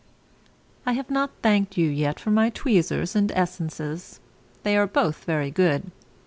[0.83, 4.19] I have not thanked you yet for my tweezers and essences;
[4.63, 5.91] they are both very good.